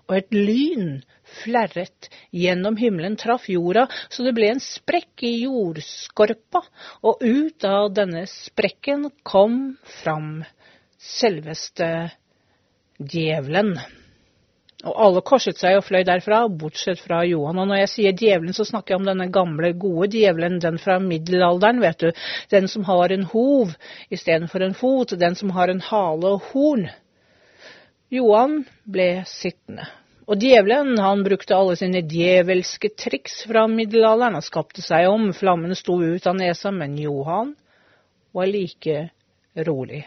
og 0.10 0.18
et 0.18 0.34
lyn 0.34 1.02
flerret 1.44 2.10
gjennom 2.34 2.78
himmelen, 2.80 3.18
traff 3.20 3.46
jorda, 3.50 3.86
så 4.10 4.26
det 4.26 4.34
ble 4.38 4.50
en 4.54 4.64
sprekk 4.64 5.26
i 5.28 5.36
jordskorpa, 5.44 6.64
og 7.06 7.22
ut 7.22 7.68
av 7.68 7.92
denne 7.94 8.26
sprekken 8.30 9.10
kom 9.22 9.78
fram 10.02 10.40
selveste 10.98 12.10
djevelen. 13.00 13.78
Og 14.88 14.96
alle 14.96 15.22
korset 15.28 15.60
seg 15.60 15.76
og 15.76 15.84
fløy 15.84 16.06
derfra, 16.08 16.46
bortsett 16.48 17.02
fra 17.04 17.20
Johan. 17.28 17.58
Og 17.60 17.68
når 17.68 17.82
jeg 17.82 17.92
sier 17.92 18.16
djevelen, 18.16 18.56
så 18.56 18.64
snakker 18.68 18.94
jeg 18.94 19.02
om 19.02 19.10
denne 19.10 19.28
gamle, 19.34 19.74
gode 19.76 20.08
djevelen, 20.14 20.56
den 20.64 20.80
fra 20.80 20.96
middelalderen, 21.04 21.82
vet 21.84 22.06
du. 22.06 22.12
Den 22.54 22.70
som 22.72 22.86
har 22.88 23.12
en 23.12 23.26
hov 23.34 23.74
istedenfor 24.08 24.64
en 24.64 24.78
fot, 24.80 25.18
den 25.20 25.36
som 25.36 25.52
har 25.58 25.72
en 25.72 25.84
hale 25.84 26.36
og 26.38 26.52
horn. 26.54 26.88
Johan 28.10 28.62
ble 28.88 29.26
sittende. 29.28 29.90
Og 30.30 30.40
djevelen, 30.40 30.94
han 31.02 31.26
brukte 31.26 31.58
alle 31.58 31.76
sine 31.76 32.04
djevelske 32.06 32.94
triks 32.96 33.42
fra 33.50 33.66
middelalderen. 33.68 34.38
Han 34.38 34.46
skapte 34.46 34.84
seg 34.86 35.10
om, 35.10 35.32
flammene 35.36 35.76
sto 35.76 35.98
ut 36.00 36.28
av 36.30 36.38
nesa, 36.38 36.72
men 36.72 36.96
Johan 37.02 37.56
var 38.32 38.48
like 38.48 39.10
rolig. 39.68 40.06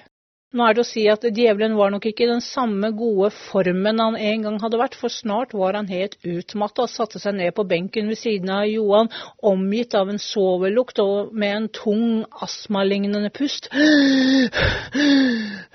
Nå 0.52 0.66
er 0.68 0.76
det 0.76 0.82
å 0.82 0.85
si 0.85 1.02
at 1.09 1.23
djevelen 1.25 1.78
var 1.78 1.88
nok 1.94 2.04
ikke 2.11 2.26
i 2.26 2.28
den 2.28 2.42
samme 2.44 2.90
gode 2.92 3.30
formen 3.49 4.00
han 4.02 4.18
en 4.21 4.42
gang 4.44 4.59
hadde 4.61 4.80
vært, 4.80 4.99
for 5.00 5.09
snart 5.12 5.54
var 5.56 5.78
han 5.78 5.88
helt 5.88 6.18
utmatta 6.28 6.85
og 6.85 6.92
satte 6.92 7.21
seg 7.23 7.38
ned 7.38 7.54
på 7.56 7.64
benken 7.71 8.11
ved 8.12 8.21
siden 8.21 8.52
av 8.52 8.66
Johan, 8.68 9.09
omgitt 9.49 9.97
av 9.97 10.12
en 10.12 10.21
sovelukt 10.21 11.00
og 11.00 11.32
med 11.32 11.56
en 11.56 11.68
tung 11.73 12.04
astmalignende 12.44 13.32
pust. 13.32 13.71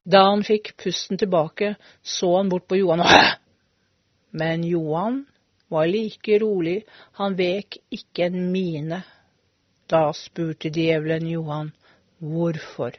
Da 0.05 0.21
han 0.29 0.45
fikk 0.45 0.75
pusten 0.77 1.17
tilbake, 1.17 1.73
så 2.05 2.35
han 2.37 2.53
bort 2.53 2.69
på 2.69 2.77
Johan 2.77 3.01
og 3.01 3.17
Men 4.37 4.61
Johan 4.67 5.23
var 5.73 5.89
like 5.89 6.37
rolig, 6.43 6.83
han 7.17 7.33
vek 7.39 7.79
ikke 7.97 8.29
en 8.29 8.51
mine. 8.53 9.01
Da 9.89 10.11
spurte 10.13 10.69
djevelen 10.69 11.25
Johan, 11.31 11.73
hvorfor? 12.19 12.97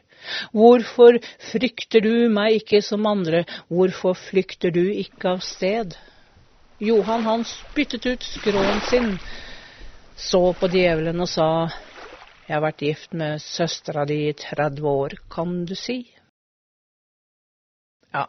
Hvorfor 0.53 1.19
frykter 1.51 2.05
du 2.05 2.29
meg 2.33 2.61
ikke 2.63 2.83
som 2.85 3.07
andre, 3.07 3.45
hvorfor 3.69 4.17
flykter 4.19 4.75
du 4.75 4.85
ikke 4.91 5.37
av 5.37 5.43
sted? 5.45 5.97
Johan 6.79 7.27
han 7.27 7.45
spyttet 7.47 8.07
ut 8.07 8.23
skråen 8.23 8.81
sin, 8.87 9.15
så 10.17 10.53
på 10.55 10.71
djevelen 10.71 11.21
og 11.23 11.31
sa, 11.31 11.49
jeg 12.47 12.55
har 12.55 12.63
vært 12.65 12.85
gift 12.87 13.17
med 13.19 13.43
søstera 13.43 14.07
di 14.09 14.21
i 14.29 14.35
30 14.37 14.87
år, 14.87 15.17
kan 15.31 15.65
du 15.67 15.75
si? 15.79 16.01
Ja, 18.15 18.29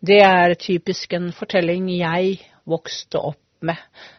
det 0.00 0.20
er 0.22 0.54
typisk 0.54 1.18
en 1.18 1.32
fortelling 1.34 1.90
jeg 1.98 2.38
vokste 2.64 3.18
opp 3.32 3.42
med, 3.66 3.78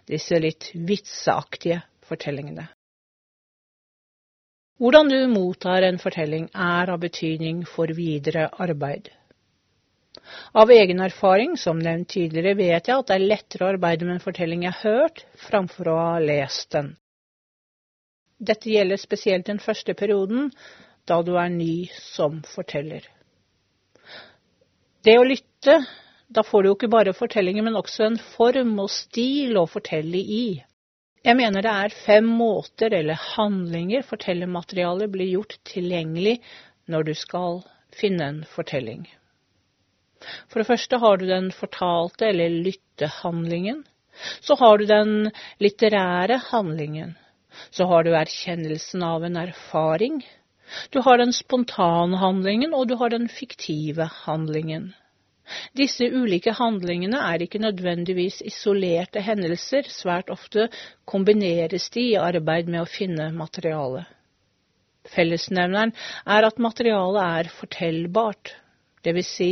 disse 0.09 0.39
litt 0.43 0.69
vitseaktige 0.73 1.81
fortellingene. 2.07 2.67
Hvordan 4.77 5.09
du 5.09 5.17
mottar 5.31 5.81
en 5.81 5.97
fortelling 5.97 6.51
er 6.53 6.89
av 6.93 6.99
betydning 7.01 7.63
for 7.65 7.89
videre 7.97 8.43
arbeid. 8.61 9.09
Av 10.53 10.69
egen 10.69 10.99
erfaring, 11.01 11.55
som 11.57 11.79
nevnt 11.81 12.11
tidligere, 12.13 12.53
vet 12.59 12.89
jeg 12.89 12.93
at 13.01 13.09
det 13.09 13.15
er 13.15 13.25
lettere 13.25 13.65
å 13.65 13.71
arbeide 13.71 14.05
med 14.05 14.17
en 14.17 14.21
fortelling 14.21 14.67
jeg 14.67 14.75
har 14.77 14.99
hørt, 14.99 15.23
framfor 15.47 15.89
å 15.89 15.97
ha 15.97 16.19
lest 16.21 16.69
den. 16.75 16.91
Dette 18.37 18.69
gjelder 18.69 19.01
spesielt 19.01 19.47
den 19.49 19.57
første 19.63 19.95
perioden, 19.97 20.51
da 21.09 21.23
du 21.25 21.33
er 21.41 21.49
ny 21.49 21.87
som 22.13 22.43
forteller. 22.45 23.01
Det 25.01 25.17
å 25.17 25.25
lytte, 25.25 25.79
da 26.29 26.43
får 26.45 26.61
du 26.63 26.69
jo 26.69 26.77
ikke 26.77 26.93
bare 26.93 27.17
fortellinger, 27.17 27.65
men 27.65 27.79
også 27.81 28.11
en 28.11 28.21
form 28.35 28.75
og 28.83 28.93
stil 28.93 29.57
å 29.57 29.65
fortelle 29.65 30.21
i. 30.21 30.59
Jeg 31.25 31.37
mener 31.39 31.65
det 31.65 31.73
er 31.73 31.95
fem 32.05 32.27
måter 32.39 32.93
eller 32.93 33.19
handlinger 33.35 34.05
fortellermaterialet 34.05 35.11
blir 35.11 35.31
gjort 35.33 35.57
tilgjengelig 35.67 36.37
når 36.91 37.07
du 37.09 37.13
skal 37.17 37.61
finne 37.97 38.27
en 38.31 38.41
fortelling. 38.51 39.07
For 40.49 40.61
det 40.61 40.69
første 40.69 40.99
har 41.01 41.17
du 41.17 41.27
den 41.29 41.51
fortalte 41.53 42.29
eller 42.29 42.61
lyttehandlingen. 42.65 43.83
Så 44.41 44.57
har 44.57 44.77
du 44.77 44.85
den 44.89 45.31
litterære 45.61 46.39
handlingen. 46.49 47.15
Så 47.69 47.85
har 47.89 48.03
du 48.03 48.13
erkjennelsen 48.17 49.03
av 49.05 49.25
en 49.25 49.37
erfaring. 49.37 50.21
Du 50.91 51.01
har 51.05 51.17
den 51.21 51.33
spontane 51.33 52.17
handlingen, 52.21 52.73
og 52.73 52.89
du 52.89 52.95
har 52.99 53.13
den 53.13 53.29
fiktive 53.29 54.09
handlingen. 54.25 54.93
Disse 55.79 56.07
ulike 56.11 56.51
handlingene 56.57 57.19
er 57.31 57.43
ikke 57.45 57.61
nødvendigvis 57.63 58.41
isolerte 58.49 59.21
hendelser, 59.23 59.87
svært 59.91 60.29
ofte 60.33 60.67
kombineres 61.07 61.89
de 61.95 62.03
i 62.11 62.19
arbeid 62.19 62.67
med 62.73 62.83
å 62.83 62.89
finne 62.91 63.29
materiale. 63.35 64.03
Fellesnevneren 65.13 65.93
er 66.27 66.47
at 66.49 66.59
materialet 66.59 67.23
er 67.23 67.51
fortellbart, 67.61 68.51
dvs. 69.07 69.33
Si 69.37 69.51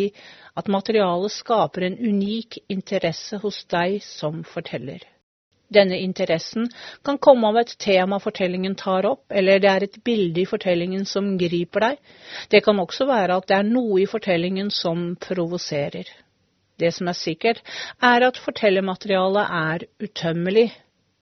at 0.60 0.68
materialet 0.72 1.32
skaper 1.32 1.88
en 1.88 2.00
unik 2.12 2.60
interesse 2.68 3.40
hos 3.44 3.64
deg 3.72 4.02
som 4.04 4.44
forteller. 4.48 5.00
Denne 5.68 5.98
interessen 5.98 6.68
kan 7.04 7.18
komme 7.18 7.48
av 7.48 7.58
et 7.58 7.72
tema 7.82 8.20
fortellingen 8.22 8.76
tar 8.78 9.06
opp, 9.10 9.24
eller 9.32 9.60
det 9.60 9.70
er 9.72 9.86
et 9.88 9.98
bilde 10.06 10.44
i 10.44 10.50
fortellingen 10.50 11.06
som 11.10 11.32
griper 11.42 11.88
deg. 11.88 11.98
Det 12.54 12.62
kan 12.66 12.80
også 12.84 13.08
være 13.10 13.40
at 13.42 13.48
det 13.50 13.58
er 13.58 13.68
noe 13.72 14.04
i 14.04 14.08
fortellingen 14.10 14.70
som 14.72 15.16
provoserer. 15.22 16.06
Det 16.78 16.92
som 16.94 17.08
er 17.08 17.18
sikkert, 17.18 17.62
er 18.04 18.28
at 18.28 18.38
fortellermaterialet 18.46 19.54
er 19.58 19.88
utømmelig. 20.06 20.70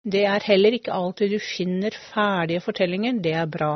Det 0.07 0.25
er 0.29 0.43
heller 0.45 0.75
ikke 0.77 0.93
alltid 0.95 1.33
du 1.33 1.39
finner 1.43 1.95
ferdige 2.11 2.61
fortellinger, 2.63 3.17
det 3.23 3.33
er 3.41 3.49
bra. 3.51 3.73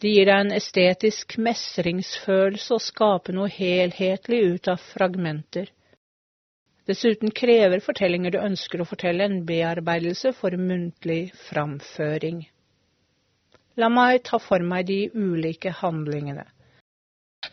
Det 0.00 0.10
gir 0.12 0.28
deg 0.28 0.42
en 0.44 0.52
estetisk 0.54 1.36
mestringsfølelse 1.40 2.76
å 2.76 2.82
skape 2.82 3.32
noe 3.34 3.50
helhetlig 3.50 4.40
ut 4.54 4.68
av 4.68 4.82
fragmenter. 4.92 5.70
Dessuten 6.84 7.30
krever 7.32 7.80
fortellinger 7.80 8.34
du 8.34 8.42
ønsker 8.44 8.82
å 8.82 8.88
fortelle, 8.88 9.24
en 9.24 9.44
bearbeidelse 9.48 10.34
for 10.36 10.52
muntlig 10.60 11.30
framføring. 11.46 12.42
La 13.80 13.88
meg 13.88 14.20
ta 14.28 14.38
for 14.38 14.60
meg 14.60 14.90
de 14.90 14.98
ulike 15.16 15.72
handlingene. 15.80 16.44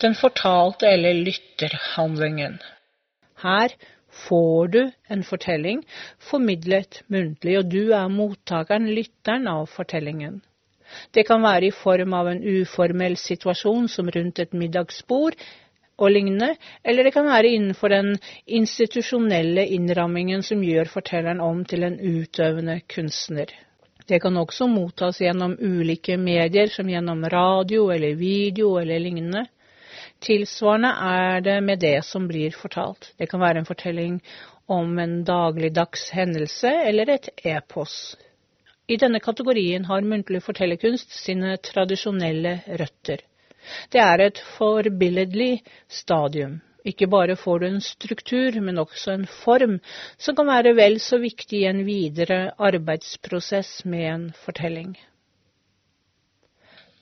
Den 0.03 0.17
fortalte 0.19 0.89
eller 0.89 1.15
lytterhandlingen. 1.23 2.59
Her 3.41 3.73
får 4.27 4.67
du 4.75 4.81
en 5.15 5.23
fortelling 5.23 5.81
formidlet 6.29 7.01
muntlig, 7.07 7.57
og 7.61 7.71
du 7.71 7.95
er 7.95 8.11
mottakeren, 8.11 8.91
lytteren 8.91 9.47
av 9.47 9.69
fortellingen. 9.71 10.41
Det 11.15 11.23
kan 11.27 11.39
være 11.43 11.69
i 11.69 11.75
form 11.75 12.13
av 12.19 12.27
en 12.27 12.43
uformell 12.43 13.15
situasjon 13.15 13.88
som 13.88 14.11
rundt 14.11 14.43
et 14.43 14.51
middagsbord, 14.51 15.39
og 15.98 16.12
lignende, 16.12 16.55
eller 16.83 17.03
det 17.03 17.13
kan 17.13 17.27
være 17.27 17.51
innenfor 17.55 17.93
den 17.93 18.15
institusjonelle 18.48 19.65
innrammingen 19.75 20.43
som 20.43 20.63
gjør 20.63 20.89
fortelleren 20.89 21.41
om 21.43 21.65
til 21.65 21.83
en 21.88 22.00
utøvende 22.00 22.79
kunstner. 22.89 23.51
Det 24.07 24.19
kan 24.21 24.38
også 24.38 24.67
mottas 24.67 25.21
gjennom 25.21 25.53
ulike 25.62 26.17
medier, 26.17 26.67
som 26.74 26.89
gjennom 26.89 27.24
radio 27.29 27.89
eller 27.93 28.17
video 28.19 28.77
eller 28.81 29.00
lignende. 29.00 29.45
Tilsvarende 30.21 30.91
er 31.12 31.41
det 31.45 31.57
med 31.63 31.79
det 31.81 32.00
som 32.05 32.27
blir 32.29 32.53
fortalt. 32.53 33.13
Det 33.17 33.29
kan 33.29 33.41
være 33.41 33.62
en 33.62 33.69
fortelling 33.69 34.19
om 34.71 35.00
en 35.00 35.24
dagligdags 35.25 36.10
hendelse 36.15 36.69
eller 36.88 37.10
et 37.15 37.29
epos. 37.45 38.15
I 38.88 38.98
denne 39.00 39.21
kategorien 39.24 39.86
har 39.86 40.03
muntlig 40.03 40.41
fortellerkunst 40.43 41.13
sine 41.15 41.55
tradisjonelle 41.63 42.60
røtter. 42.81 43.24
Det 43.91 44.01
er 44.01 44.25
et 44.25 44.41
forbilledlig 44.58 45.63
stadium. 45.89 46.60
Ikke 46.86 47.08
bare 47.08 47.36
får 47.38 47.60
du 47.62 47.65
en 47.68 47.82
struktur, 47.82 48.58
men 48.62 48.82
også 48.82 49.13
en 49.13 49.27
form 49.27 49.77
som 50.18 50.36
kan 50.36 50.50
være 50.50 50.75
vel 50.75 51.00
så 51.00 51.20
viktig 51.22 51.60
i 51.62 51.70
en 51.70 51.86
videre 51.86 52.51
arbeidsprosess 52.58 53.86
med 53.86 54.08
en 54.10 54.25
fortelling. 54.46 54.98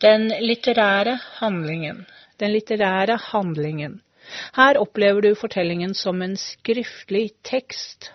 Den 0.02 0.32
litterære 0.44 1.18
handlingen. 1.40 2.06
Den 2.40 2.52
litterære 2.52 3.18
handlingen. 3.32 4.02
Her 4.56 4.78
opplever 4.80 5.22
du 5.22 5.36
fortellingen 5.36 5.94
som 5.94 6.22
en 6.22 6.38
skriftlig 6.38 7.32
tekst. 7.44 8.12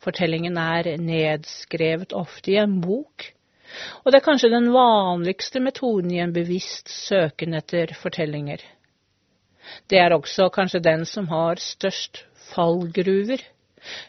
Fortellingen 0.00 0.56
er 0.56 0.96
nedskrevet 0.96 2.12
ofte 2.12 2.52
i 2.52 2.60
en 2.62 2.80
bok, 2.80 3.32
og 4.04 4.10
det 4.12 4.20
er 4.20 4.26
kanskje 4.26 4.50
den 4.52 4.70
vanligste 4.74 5.60
metoden 5.62 6.12
i 6.14 6.22
en 6.22 6.34
bevisst 6.34 6.90
søken 6.92 7.56
etter 7.58 7.92
fortellinger. 8.00 8.62
Det 9.90 10.00
er 10.00 10.14
også 10.16 10.48
kanskje 10.54 10.80
den 10.84 11.04
som 11.08 11.28
har 11.32 11.60
størst 11.60 12.22
fallgruver. 12.54 13.42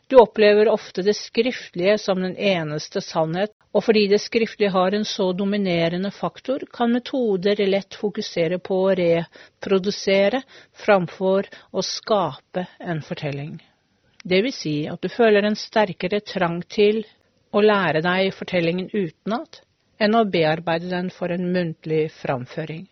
Du 0.09 0.17
opplever 0.19 0.69
ofte 0.71 1.03
det 1.05 1.13
skriftlige 1.15 1.97
som 2.01 2.21
den 2.23 2.35
eneste 2.35 3.03
sannhet, 3.05 3.51
og 3.75 3.83
fordi 3.85 4.07
det 4.09 4.21
skriftlige 4.23 4.73
har 4.73 4.95
en 4.95 5.05
så 5.05 5.29
dominerende 5.37 6.09
faktor, 6.11 6.63
kan 6.73 6.91
metoder 6.95 7.59
lett 7.67 7.95
fokusere 7.99 8.57
på 8.65 8.79
å 8.87 8.95
reprodusere 8.97 10.41
framfor 10.85 11.51
å 11.71 11.85
skape 11.85 12.65
en 12.79 13.03
fortelling. 13.05 13.59
Det 14.23 14.41
vil 14.43 14.55
si 14.55 14.75
at 14.89 14.99
du 15.03 15.11
føler 15.11 15.45
en 15.47 15.55
sterkere 15.59 16.19
trang 16.25 16.59
til 16.67 17.05
å 17.51 17.61
lære 17.63 18.03
deg 18.05 18.31
fortellingen 18.37 18.89
utenat 18.93 19.61
enn 19.99 20.15
å 20.15 20.25
bearbeide 20.31 20.89
den 20.91 21.09
for 21.11 21.33
en 21.33 21.51
muntlig 21.53 22.07
framføring. 22.21 22.85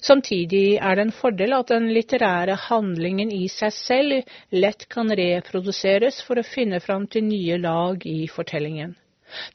Samtidig 0.00 0.78
er 0.78 0.96
det 0.96 1.04
en 1.08 1.14
fordel 1.16 1.56
at 1.56 1.72
den 1.72 1.88
litterære 1.94 2.54
handlingen 2.68 3.32
i 3.34 3.48
seg 3.50 3.74
selv 3.74 4.34
lett 4.54 4.86
kan 4.92 5.10
reproduseres 5.10 6.20
for 6.26 6.38
å 6.38 6.46
finne 6.46 6.80
fram 6.80 7.08
til 7.10 7.26
nye 7.26 7.58
lag 7.58 8.06
i 8.06 8.28
fortellingen. 8.30 8.94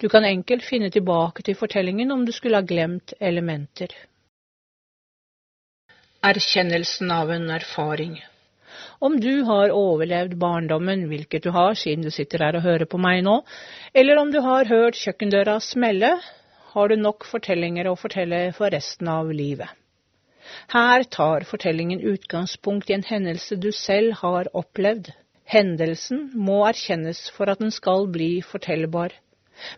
Du 0.02 0.08
kan 0.10 0.26
enkelt 0.26 0.66
finne 0.66 0.90
tilbake 0.92 1.46
til 1.46 1.56
fortellingen 1.56 2.12
om 2.12 2.26
du 2.26 2.34
skulle 2.36 2.60
ha 2.60 2.66
glemt 2.66 3.14
elementer. 3.20 3.94
Erkjennelsen 6.28 7.12
av 7.14 7.32
en 7.32 7.50
erfaring 7.54 8.18
Om 9.00 9.20
du 9.22 9.44
har 9.46 9.70
overlevd 9.78 10.32
barndommen, 10.42 11.04
hvilket 11.10 11.44
du 11.46 11.52
har 11.54 11.76
siden 11.78 12.06
du 12.06 12.10
sitter 12.14 12.42
her 12.42 12.56
og 12.58 12.64
hører 12.66 12.90
på 12.90 12.98
meg 13.02 13.22
nå, 13.28 13.36
eller 13.94 14.18
om 14.18 14.32
du 14.34 14.40
har 14.42 14.66
hørt 14.66 14.98
kjøkkendøra 14.98 15.60
smelle, 15.62 16.16
har 16.74 16.90
du 16.90 16.96
nok 16.98 17.28
fortellinger 17.30 17.90
å 17.92 17.98
fortelle 17.98 18.40
for 18.58 18.74
resten 18.74 19.12
av 19.14 19.30
livet. 19.30 19.70
Her 20.74 21.06
tar 21.14 21.46
fortellingen 21.46 22.02
utgangspunkt 22.10 22.90
i 22.90 22.96
en 22.98 23.06
hendelse 23.06 23.60
du 23.62 23.70
selv 23.76 24.18
har 24.24 24.50
opplevd. 24.58 25.12
Hendelsen 25.48 26.32
må 26.34 26.64
erkjennes 26.68 27.28
for 27.36 27.54
at 27.54 27.62
den 27.62 27.72
skal 27.72 28.10
bli 28.12 28.40
fortellbar. 28.42 29.14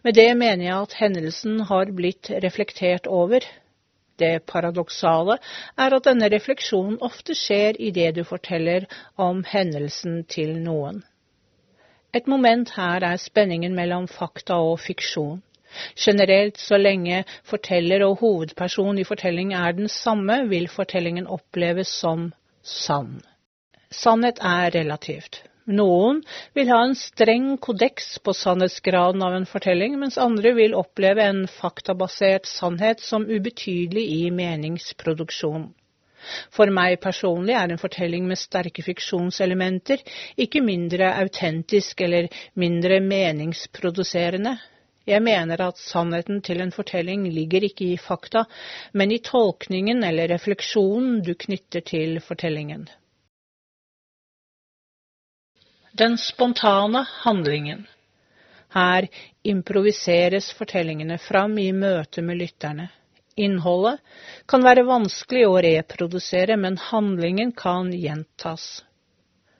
Med 0.03 0.15
det 0.15 0.29
mener 0.38 0.63
jeg 0.65 0.77
at 0.77 0.95
hendelsen 1.01 1.59
har 1.67 1.91
blitt 1.95 2.31
reflektert 2.45 3.07
over. 3.07 3.43
Det 4.19 4.45
paradoksale 4.51 5.38
er 5.79 5.95
at 5.95 6.07
denne 6.07 6.29
refleksjonen 6.33 6.99
ofte 7.05 7.35
skjer 7.38 7.79
i 7.79 7.91
det 7.95 8.11
du 8.17 8.23
forteller 8.27 8.88
om 9.17 9.43
hendelsen 9.47 10.23
til 10.29 10.57
noen. 10.63 11.03
Et 12.13 12.25
moment 12.27 12.71
her 12.75 13.05
er 13.05 13.21
spenningen 13.21 13.75
mellom 13.77 14.07
fakta 14.09 14.57
og 14.65 14.79
fiksjon. 14.81 15.43
Generelt, 15.93 16.57
så 16.57 16.79
lenge 16.81 17.23
forteller 17.45 18.01
og 18.07 18.17
hovedperson 18.23 18.97
i 18.97 19.05
fortelling 19.05 19.53
er 19.53 19.75
den 19.77 19.89
samme, 19.93 20.41
vil 20.49 20.65
fortellingen 20.67 21.27
oppleves 21.27 21.91
som 22.01 22.31
sann. 22.63 23.19
Sannhet 23.91 24.41
er 24.41 24.73
relativt. 24.73 25.43
Noen 25.69 26.23
vil 26.57 26.69
ha 26.73 26.79
en 26.81 26.95
streng 26.97 27.51
kodeks 27.61 28.15
på 28.25 28.33
sannhetsgraden 28.33 29.21
av 29.21 29.35
en 29.38 29.45
fortelling, 29.45 29.99
mens 30.01 30.17
andre 30.17 30.55
vil 30.57 30.73
oppleve 30.73 31.21
en 31.29 31.43
faktabasert 31.59 32.49
sannhet 32.49 33.03
som 33.05 33.27
ubetydelig 33.29 34.05
i 34.15 34.23
meningsproduksjon. 34.33 35.67
For 36.51 36.73
meg 36.73 36.97
personlig 37.03 37.53
er 37.55 37.69
en 37.71 37.79
fortelling 37.79 38.25
med 38.27 38.41
sterke 38.41 38.83
fiksjonselementer 38.83 40.01
ikke 40.41 40.63
mindre 40.65 41.13
autentisk 41.21 42.01
eller 42.01 42.27
mindre 42.59 42.97
meningsproduserende. 43.05 44.57
Jeg 45.09 45.23
mener 45.25 45.61
at 45.63 45.79
sannheten 45.79 46.41
til 46.45 46.59
en 46.65 46.73
fortelling 46.73 47.23
ligger 47.33 47.63
ikke 47.69 47.93
i 47.93 48.01
fakta, 48.01 48.43
men 48.93 49.13
i 49.13 49.21
tolkningen 49.25 50.03
eller 50.05 50.33
refleksjonen 50.33 51.21
du 51.25 51.35
knytter 51.45 51.85
til 51.85 52.19
fortellingen. 52.25 52.89
Den 55.99 56.17
spontane 56.17 57.05
handlingen. 57.23 57.87
Her 58.69 59.07
improviseres 59.43 60.53
fortellingene 60.55 61.17
fram 61.19 61.57
i 61.59 61.73
møte 61.75 62.21
med 62.23 62.39
lytterne. 62.39 62.85
Innholdet 63.35 63.99
kan 64.47 64.63
være 64.63 64.85
vanskelig 64.87 65.43
å 65.49 65.57
reprodusere, 65.65 66.55
men 66.55 66.79
handlingen 66.85 67.51
kan 67.51 67.91
gjentas 67.91 68.69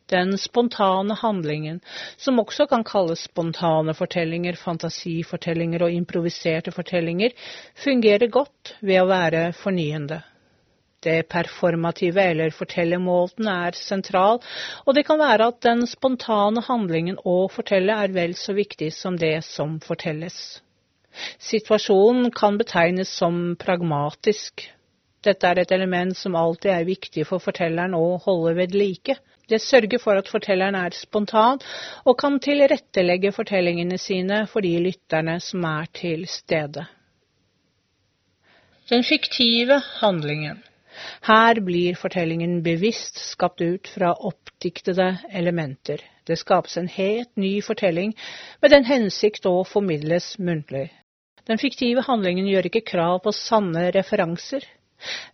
den 0.10 0.38
spontane 0.42 1.20
handlingen, 1.20 1.84
som 2.18 2.40
også 2.42 2.70
kan 2.72 2.88
kalles 2.88 3.28
spontane 3.28 3.94
fortellinger, 3.94 4.56
fantasifortellinger 4.64 5.84
og 5.86 5.94
improviserte 5.94 6.72
fortellinger, 6.74 7.36
fungerer 7.84 8.32
godt 8.32 8.78
ved 8.80 9.04
å 9.04 9.10
være 9.12 9.50
fornyende. 9.60 10.24
Det 11.00 11.30
performative 11.32 12.24
eller 12.32 12.52
fortellermåten 12.52 13.48
er 13.48 13.78
sentral, 13.80 14.42
og 14.84 14.96
det 14.98 15.06
kan 15.08 15.20
være 15.22 15.48
at 15.54 15.62
den 15.64 15.86
spontane 15.88 16.64
handlingen 16.68 17.22
å 17.24 17.46
fortelle 17.54 17.96
er 18.04 18.12
vel 18.12 18.36
så 18.36 18.56
viktig 18.58 18.92
som 18.98 19.16
det 19.22 19.38
som 19.48 19.78
fortelles. 19.80 20.60
Situasjonen 21.40 22.34
kan 22.36 22.60
betegnes 22.60 23.14
som 23.22 23.56
pragmatisk. 23.60 24.68
Dette 25.24 25.48
er 25.48 25.64
et 25.64 25.72
element 25.76 26.16
som 26.18 26.36
alltid 26.36 26.72
er 26.76 26.88
viktig 26.88 27.26
for 27.28 27.44
fortelleren 27.44 27.96
å 27.96 28.20
holde 28.24 28.56
ved 28.60 28.76
like. 28.76 29.16
Det 29.50 29.62
sørger 29.64 30.04
for 30.04 30.20
at 30.20 30.30
fortelleren 30.30 30.78
er 30.78 30.94
spontan 30.96 31.64
og 32.06 32.20
kan 32.20 32.38
tilrettelegge 32.44 33.32
fortellingene 33.34 33.98
sine 33.98 34.44
for 34.52 34.62
de 34.62 34.76
lytterne 34.84 35.40
som 35.42 35.64
er 35.66 35.90
til 35.96 36.28
stede. 36.30 36.86
Den 38.90 39.04
fiktive 39.06 39.80
handlingen. 40.00 40.62
Her 41.28 41.60
blir 41.66 41.96
fortellingen 42.00 42.62
bevisst 42.64 43.20
skapt 43.32 43.62
ut 43.62 43.88
fra 43.88 44.14
oppdiktede 44.30 45.06
elementer. 45.32 46.02
Det 46.28 46.38
skapes 46.42 46.78
en 46.78 46.88
helt 46.92 47.32
ny 47.40 47.60
fortelling 47.66 48.16
med 48.62 48.74
den 48.76 48.88
hensikt 48.90 49.48
å 49.50 49.64
formidles 49.68 50.34
muntlig. 50.40 50.90
Den 51.50 51.58
fiktive 51.62 52.04
handlingen 52.06 52.50
gjør 52.52 52.68
ikke 52.70 52.86
krav 52.92 53.22
på 53.26 53.34
sanne 53.34 53.88
referanser. 53.96 54.66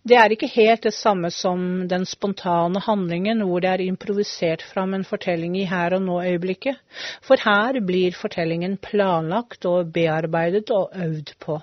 Det 0.06 0.14
er 0.14 0.30
ikke 0.30 0.48
helt 0.54 0.84
det 0.86 0.94
samme 0.94 1.32
som 1.34 1.60
den 1.90 2.06
spontane 2.06 2.80
handlingen 2.86 3.42
hvor 3.48 3.60
det 3.64 3.72
er 3.72 3.82
improvisert 3.88 4.62
fram 4.62 4.94
en 4.94 5.04
fortelling 5.04 5.56
i 5.58 5.66
her 5.66 5.96
og 5.98 6.04
nå-øyeblikket, 6.06 6.78
for 7.26 7.42
her 7.42 7.80
blir 7.82 8.14
fortellingen 8.14 8.78
planlagt 8.78 9.66
og 9.66 9.90
bearbeidet 9.96 10.70
og 10.70 10.94
øvd 10.94 11.34
på. 11.42 11.58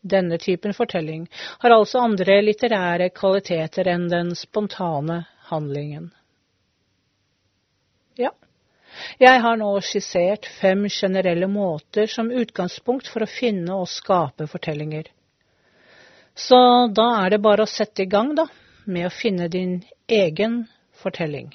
Denne 0.00 0.38
typen 0.38 0.74
fortelling 0.74 1.26
har 1.58 1.70
altså 1.70 2.00
andre 2.00 2.40
litterære 2.42 3.10
kvaliteter 3.12 3.88
enn 3.92 4.08
den 4.08 4.32
spontane 4.36 5.24
handlingen. 5.50 6.08
Ja, 8.16 8.32
jeg 9.20 9.42
har 9.44 9.60
nå 9.60 9.70
skissert 9.84 10.48
fem 10.60 10.86
generelle 10.88 11.48
måter 11.52 12.08
som 12.08 12.32
utgangspunkt 12.32 13.08
for 13.12 13.24
å 13.24 13.30
finne 13.30 13.76
og 13.76 13.88
skape 13.92 14.48
fortellinger. 14.48 15.12
Så 16.34 16.58
da 16.96 17.08
er 17.24 17.34
det 17.34 17.42
bare 17.44 17.66
å 17.66 17.70
sette 17.70 18.06
i 18.06 18.10
gang, 18.10 18.32
da, 18.34 18.46
med 18.84 19.06
å 19.06 19.12
finne 19.12 19.48
din 19.52 19.82
egen 20.08 20.62
fortelling. 21.02 21.52